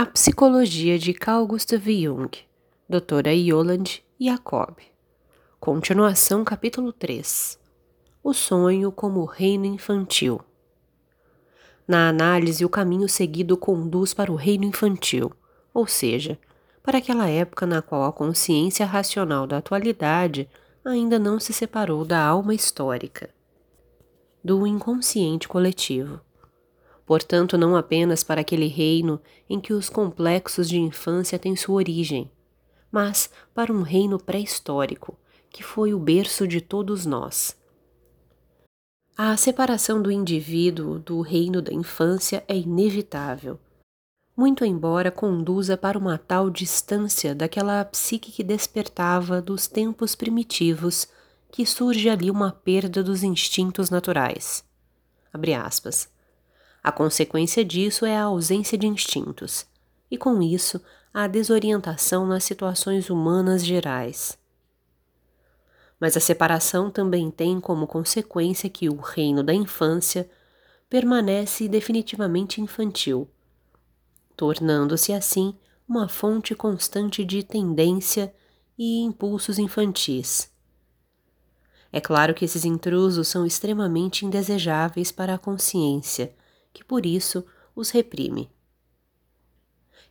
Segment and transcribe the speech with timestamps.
[0.00, 2.30] A Psicologia de Carl Gustav Jung,
[2.88, 4.76] Doutora Yolande Jacob.
[5.58, 7.58] Continuação, capítulo 3.
[8.22, 10.40] O sonho como reino infantil.
[11.84, 15.32] Na análise, o caminho seguido conduz para o reino infantil,
[15.74, 16.38] ou seja,
[16.80, 20.48] para aquela época na qual a consciência racional da atualidade
[20.84, 23.30] ainda não se separou da alma histórica,
[24.44, 26.20] do inconsciente coletivo
[27.08, 29.18] portanto, não apenas para aquele reino
[29.48, 32.30] em que os complexos de infância têm sua origem,
[32.92, 35.18] mas para um reino pré-histórico,
[35.48, 37.56] que foi o berço de todos nós.
[39.16, 43.58] A separação do indivíduo do reino da infância é inevitável,
[44.36, 51.08] muito embora conduza para uma tal distância daquela psique que despertava dos tempos primitivos
[51.50, 54.62] que surge ali uma perda dos instintos naturais.
[55.32, 56.17] Abre aspas.
[56.88, 59.66] A consequência disso é a ausência de instintos,
[60.10, 60.80] e com isso,
[61.12, 64.38] a desorientação nas situações humanas gerais.
[66.00, 70.30] Mas a separação também tem como consequência que o reino da infância
[70.88, 73.28] permanece definitivamente infantil,
[74.34, 75.54] tornando-se assim
[75.86, 78.34] uma fonte constante de tendência
[78.78, 80.50] e impulsos infantis.
[81.92, 86.32] É claro que esses intrusos são extremamente indesejáveis para a consciência
[86.72, 88.50] que por isso os reprime.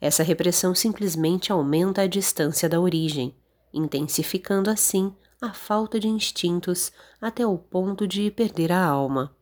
[0.00, 3.34] Essa repressão simplesmente aumenta a distância da origem,
[3.72, 9.34] intensificando assim a falta de instintos até o ponto de perder a alma.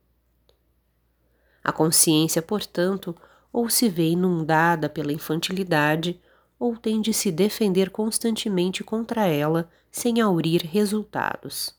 [1.62, 3.14] A consciência, portanto,
[3.52, 6.20] ou se vê inundada pela infantilidade,
[6.58, 11.74] ou tem de se defender constantemente contra ela sem aurir resultados.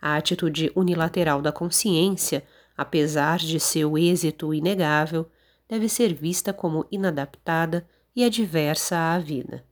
[0.00, 2.44] A atitude unilateral da consciência
[2.76, 5.30] apesar de seu êxito inegável,
[5.68, 9.64] deve ser vista como inadaptada e adversa à vida.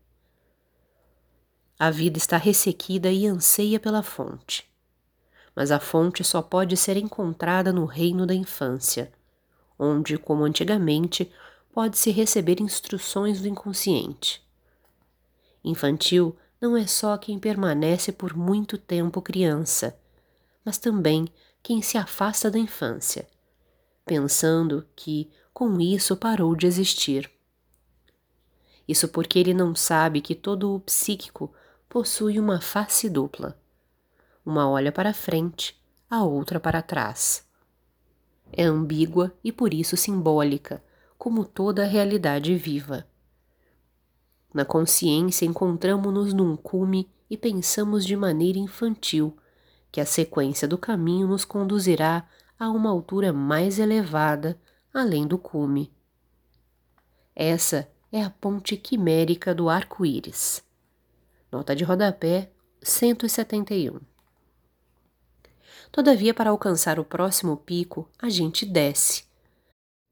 [1.79, 4.69] A vida está ressequida e anseia pela fonte.
[5.55, 9.13] Mas a fonte só pode ser encontrada no reino da infância,
[9.79, 11.31] onde, como antigamente,
[11.73, 14.43] pode-se receber instruções do inconsciente.
[15.65, 19.99] Infantil não é só quem permanece por muito tempo criança,
[20.65, 21.27] mas também
[21.65, 23.27] quem se afasta da infância,
[24.05, 27.31] pensando que com isso parou de existir.
[28.87, 31.51] Isso porque ele não sabe que todo o psíquico
[31.89, 33.59] possui uma face dupla.
[34.45, 35.75] Uma olha para frente,
[36.11, 37.49] a outra para trás.
[38.53, 40.85] É ambígua e por isso simbólica,
[41.17, 43.09] como toda a realidade viva.
[44.53, 49.35] Na consciência encontramos-nos num cume e pensamos de maneira infantil
[49.95, 52.29] que a sequência do caminho nos conduzirá
[52.59, 54.61] a uma altura mais elevada,
[54.93, 55.95] além do cume.
[57.33, 60.65] Essa é a ponte quimérica do arco-íris.
[61.53, 62.51] Nota de rodapé
[62.83, 64.01] 171.
[65.93, 69.23] Todavia, para alcançar o próximo pico, a gente desce.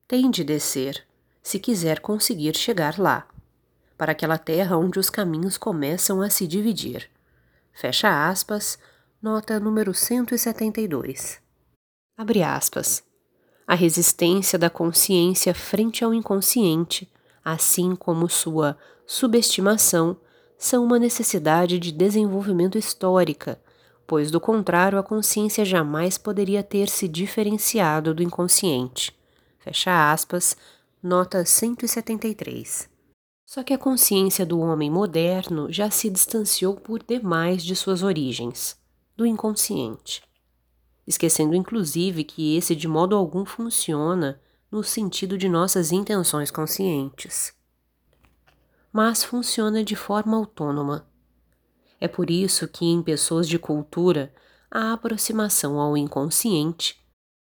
[0.06, 1.04] Tem de descer,
[1.42, 3.26] se quiser conseguir chegar lá,
[3.98, 7.10] para aquela terra onde os caminhos começam a se dividir.
[7.72, 8.78] Fecha aspas,
[9.22, 11.40] nota número 172.
[12.18, 13.04] Abre aspas.
[13.64, 17.08] A resistência da consciência frente ao inconsciente,
[17.44, 20.16] assim como sua subestimação,
[20.58, 23.60] são uma necessidade de desenvolvimento histórica,
[24.08, 29.16] pois do contrário a consciência jamais poderia ter se diferenciado do inconsciente.
[29.60, 30.56] Fecha aspas,
[31.00, 32.90] nota 173.
[33.46, 38.81] Só que a consciência do homem moderno já se distanciou por demais de suas origens
[39.16, 40.22] do inconsciente,
[41.06, 44.40] esquecendo inclusive que esse de modo algum funciona
[44.70, 47.52] no sentido de nossas intenções conscientes.
[48.92, 51.06] Mas funciona de forma autônoma.
[52.00, 54.34] É por isso que em pessoas de cultura
[54.70, 56.98] a aproximação ao inconsciente,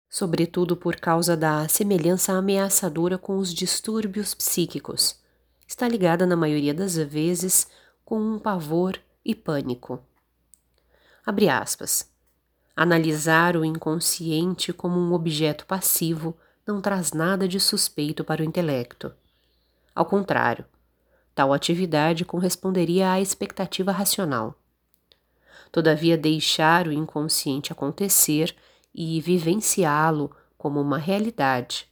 [0.09, 5.21] sobretudo por causa da semelhança ameaçadora com os distúrbios psíquicos,
[5.67, 7.69] está ligada na maioria das vezes
[8.05, 10.05] com um pavor e pânico.
[11.25, 12.11] Abre aspas.
[12.75, 16.37] Analisar o inconsciente como um objeto passivo
[16.67, 19.13] não traz nada de suspeito para o intelecto.
[19.95, 20.65] Ao contrário,
[21.35, 24.55] tal atividade corresponderia à expectativa racional.
[25.71, 28.57] Todavia, deixar o inconsciente acontecer
[28.95, 31.89] e vivenciá-lo como uma realidade.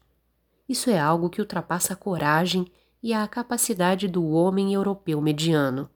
[0.69, 2.67] Isso é algo que ultrapassa a coragem
[3.03, 5.89] e a capacidade do homem europeu mediano.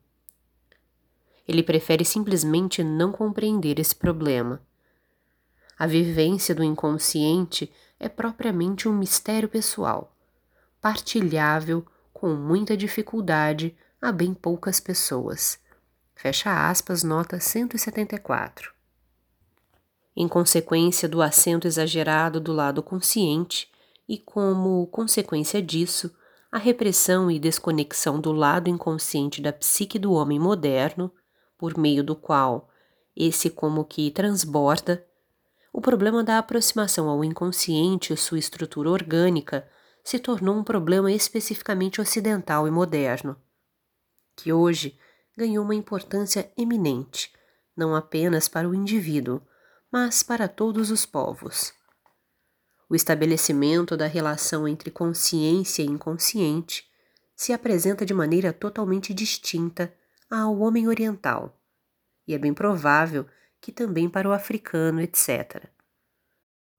[1.46, 4.62] Ele prefere simplesmente não compreender esse problema.
[5.78, 10.14] A vivência do inconsciente é propriamente um mistério pessoal,
[10.80, 15.58] partilhável com muita dificuldade a bem poucas pessoas.
[16.14, 18.72] Fecha aspas, nota 174.
[20.14, 23.70] Em consequência do acento exagerado do lado consciente,
[24.08, 26.14] e como consequência disso,
[26.50, 31.10] a repressão e desconexão do lado inconsciente da psique do homem moderno,
[31.62, 32.68] por meio do qual
[33.14, 35.06] esse como que transborda,
[35.72, 39.70] o problema da aproximação ao inconsciente e sua estrutura orgânica
[40.02, 43.40] se tornou um problema especificamente ocidental e moderno,
[44.34, 44.98] que hoje
[45.36, 47.32] ganhou uma importância eminente,
[47.76, 49.40] não apenas para o indivíduo,
[49.88, 51.72] mas para todos os povos.
[52.90, 56.90] O estabelecimento da relação entre consciência e inconsciente
[57.36, 59.94] se apresenta de maneira totalmente distinta
[60.34, 61.60] ao homem oriental,
[62.26, 63.26] e é bem provável
[63.60, 65.66] que também para o africano, etc.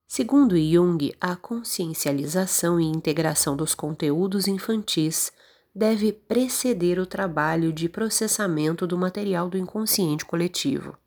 [0.07, 5.31] Segundo Jung, a consciencialização e integração dos conteúdos infantis
[5.73, 10.97] deve preceder o trabalho de processamento do material do inconsciente coletivo.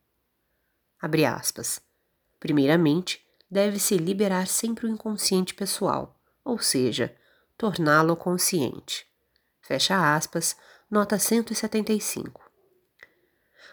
[1.01, 1.81] Abre aspas.
[2.41, 7.15] Primeiramente, deve-se liberar sempre o inconsciente pessoal, ou seja,
[7.57, 9.07] torná-lo consciente.
[9.61, 10.57] Fecha aspas,
[10.91, 12.41] nota 175.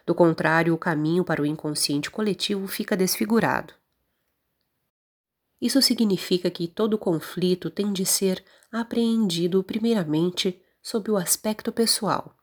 [0.05, 3.73] Do contrário, o caminho para o inconsciente coletivo fica desfigurado.
[5.61, 12.35] Isso significa que todo conflito tem de ser apreendido primeiramente sob o aspecto pessoal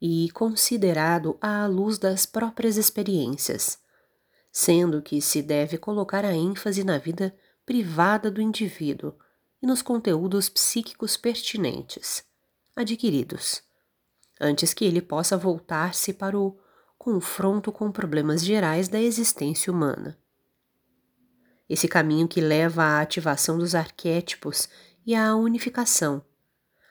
[0.00, 3.80] e considerado à luz das próprias experiências,
[4.52, 7.36] sendo que se deve colocar a ênfase na vida
[7.66, 9.14] privada do indivíduo
[9.60, 12.27] e nos conteúdos psíquicos pertinentes,
[12.80, 13.62] adquiridos
[14.40, 16.58] antes que ele possa voltar-se para o
[16.96, 20.18] confronto com problemas gerais da existência humana.
[21.68, 24.68] Esse caminho que leva à ativação dos arquétipos
[25.04, 26.24] e à unificação,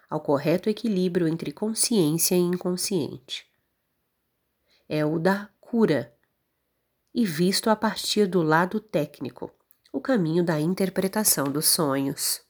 [0.10, 3.46] ao correto equilíbrio entre consciência e inconsciente.
[4.88, 6.14] É o da cura,
[7.14, 9.52] e visto a partir do lado técnico,
[9.92, 12.42] o caminho da interpretação dos sonhos.